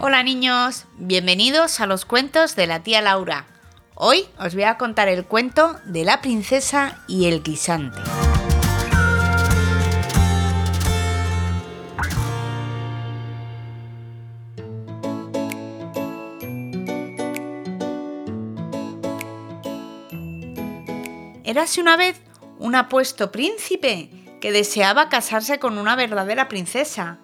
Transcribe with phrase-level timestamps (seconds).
[0.00, 3.46] Hola niños, bienvenidos a los cuentos de la tía Laura.
[3.94, 8.00] Hoy os voy a contar el cuento de la princesa y el guisante.
[21.44, 22.20] Érase una vez
[22.58, 24.10] un apuesto príncipe
[24.40, 27.18] que deseaba casarse con una verdadera princesa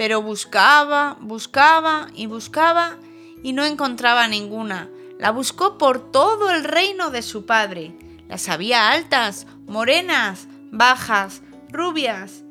[0.00, 2.96] pero buscaba, buscaba y buscaba
[3.42, 4.88] y no encontraba ninguna.
[5.18, 7.94] La buscó por todo el reino de su padre.
[8.26, 12.44] Las había altas, morenas, bajas, rubias.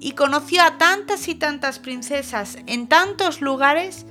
[0.00, 4.04] Y conoció a tantas y tantas princesas en tantos lugares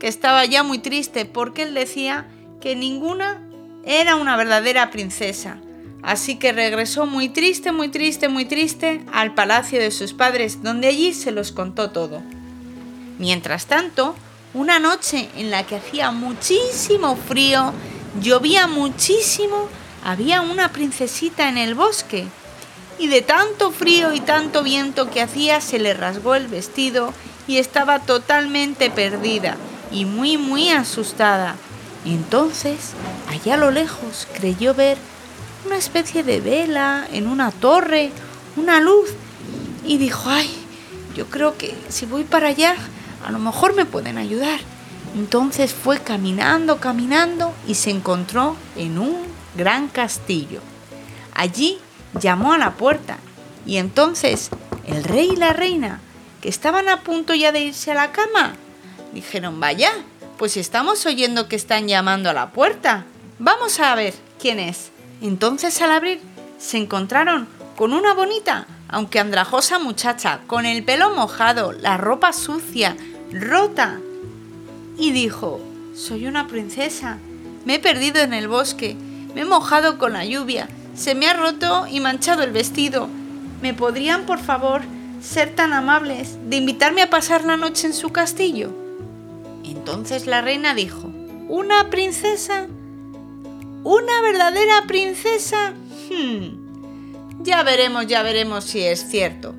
[0.00, 2.26] que estaba ya muy triste porque él decía
[2.62, 3.46] que ninguna
[3.84, 5.60] era una verdadera princesa.
[6.06, 10.86] Así que regresó muy triste, muy triste, muy triste al palacio de sus padres, donde
[10.86, 12.22] allí se los contó todo.
[13.18, 14.14] Mientras tanto,
[14.54, 17.72] una noche en la que hacía muchísimo frío,
[18.22, 19.68] llovía muchísimo,
[20.04, 22.28] había una princesita en el bosque.
[23.00, 27.12] Y de tanto frío y tanto viento que hacía se le rasgó el vestido
[27.48, 29.56] y estaba totalmente perdida
[29.90, 31.56] y muy muy asustada.
[32.04, 32.92] Entonces,
[33.28, 34.98] allá a lo lejos creyó ver
[35.66, 38.12] una especie de vela en una torre,
[38.56, 39.10] una luz,
[39.84, 40.50] y dijo, ay,
[41.14, 42.76] yo creo que si voy para allá,
[43.24, 44.60] a lo mejor me pueden ayudar.
[45.14, 49.22] Entonces fue caminando, caminando y se encontró en un
[49.56, 50.60] gran castillo.
[51.34, 51.78] Allí
[52.20, 53.18] llamó a la puerta
[53.64, 54.50] y entonces
[54.86, 56.00] el rey y la reina,
[56.40, 58.54] que estaban a punto ya de irse a la cama,
[59.12, 59.90] dijeron, vaya,
[60.36, 63.04] pues estamos oyendo que están llamando a la puerta.
[63.38, 64.90] Vamos a ver quién es.
[65.20, 66.20] Entonces al abrir
[66.58, 72.96] se encontraron con una bonita, aunque andrajosa muchacha, con el pelo mojado, la ropa sucia,
[73.32, 74.00] rota.
[74.98, 75.60] Y dijo,
[75.94, 77.18] soy una princesa,
[77.64, 78.96] me he perdido en el bosque,
[79.34, 83.08] me he mojado con la lluvia, se me ha roto y manchado el vestido.
[83.60, 84.82] ¿Me podrían, por favor,
[85.20, 88.70] ser tan amables de invitarme a pasar la noche en su castillo?
[89.64, 91.10] Entonces la reina dijo,
[91.48, 92.66] ¿una princesa?
[93.86, 95.72] ¿Una verdadera princesa?
[96.10, 97.44] Hmm.
[97.44, 99.54] Ya veremos, ya veremos si es cierto.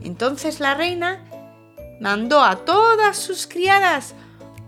[0.00, 1.24] Entonces la reina
[2.00, 4.14] mandó a todas sus criadas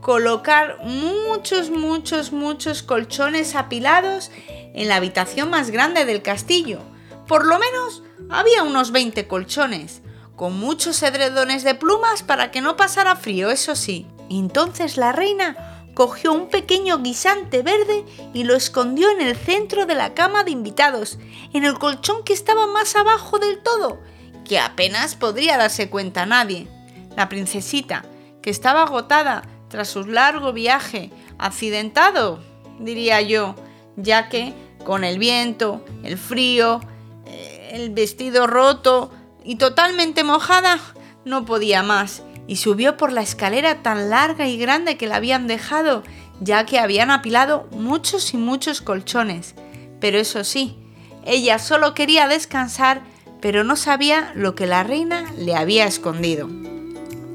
[0.01, 4.33] colocar muchos, muchos, muchos colchones apilados
[4.75, 6.81] en la habitación más grande del castillo.
[7.29, 10.03] Por lo menos había unos 20 colchones,
[10.35, 14.09] con muchos edredones de plumas para que no pasara frío, eso sí.
[14.29, 19.95] Entonces la reina cogió un pequeño guisante verde y lo escondió en el centro de
[19.95, 21.19] la cama de invitados,
[21.55, 23.99] en el colchón que estaba más abajo del todo,
[24.45, 26.69] que apenas podría darse cuenta a nadie.
[27.17, 28.05] La princesita,
[28.43, 32.41] que estaba agotada tras su largo viaje, accidentado,
[32.79, 33.55] diría yo,
[33.97, 34.53] ya que
[34.85, 36.83] con el viento, el frío,
[37.25, 39.11] eh, el vestido roto
[39.43, 40.79] y totalmente mojada,
[41.25, 45.47] no podía más y subió por la escalera tan larga y grande que la habían
[45.47, 46.03] dejado,
[46.41, 49.55] ya que habían apilado muchos y muchos colchones.
[50.01, 50.77] Pero eso sí,
[51.25, 53.03] ella solo quería descansar,
[53.41, 56.49] pero no sabía lo que la reina le había escondido.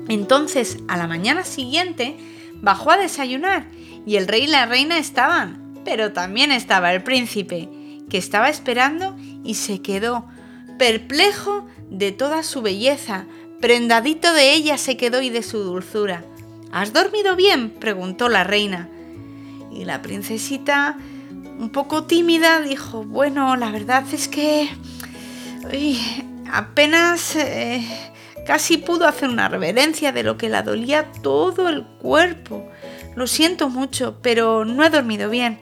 [0.08, 2.18] Entonces, a la mañana siguiente,
[2.56, 3.66] bajó a desayunar
[4.06, 7.70] y el rey y la reina estaban, pero también estaba el príncipe,
[8.10, 10.28] que estaba esperando y se quedó
[10.78, 13.26] perplejo de toda su belleza,
[13.62, 16.26] Prendadito de ella se quedó y de su dulzura.
[16.72, 17.70] ¿Has dormido bien?
[17.70, 18.90] preguntó la reina.
[19.72, 20.98] Y la princesita,
[21.60, 24.68] un poco tímida, dijo, bueno, la verdad es que
[26.52, 27.86] apenas eh,
[28.48, 32.68] casi pudo hacer una reverencia de lo que la dolía todo el cuerpo.
[33.16, 35.60] Lo siento mucho, pero no he dormido bien.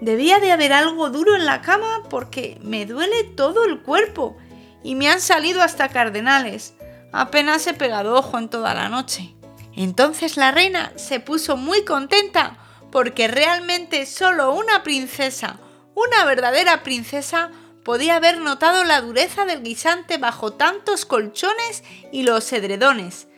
[0.00, 4.38] Debía de haber algo duro en la cama porque me duele todo el cuerpo
[4.82, 6.74] y me han salido hasta cardenales.
[7.12, 9.34] Apenas he pegado ojo en toda la noche.
[9.76, 12.58] Entonces la reina se puso muy contenta
[12.90, 15.58] porque realmente solo una princesa,
[15.94, 17.50] una verdadera princesa,
[17.84, 23.28] podía haber notado la dureza del guisante bajo tantos colchones y los edredones.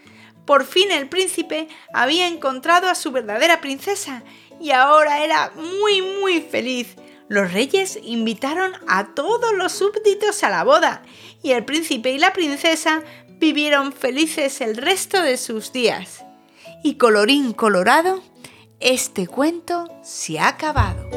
[0.44, 4.24] Por fin el príncipe había encontrado a su verdadera princesa
[4.60, 6.96] y ahora era muy muy feliz.
[7.30, 11.04] Los reyes invitaron a todos los súbditos a la boda
[11.44, 13.04] y el príncipe y la princesa
[13.38, 16.24] vivieron felices el resto de sus días.
[16.82, 18.20] Y colorín colorado,
[18.80, 21.08] este cuento se ha acabado.